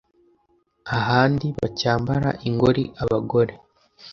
ahandi, 0.97 1.47
bacyambara 1.59 2.29
ingori 2.47 2.83
abagore, 3.01 3.53